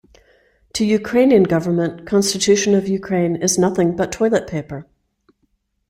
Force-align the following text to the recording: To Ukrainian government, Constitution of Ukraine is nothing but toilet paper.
To 0.73 0.83
Ukrainian 0.83 1.43
government, 1.43 2.07
Constitution 2.07 2.73
of 2.73 2.87
Ukraine 2.87 3.35
is 3.35 3.59
nothing 3.59 3.95
but 3.95 4.11
toilet 4.11 4.47
paper. 4.47 4.87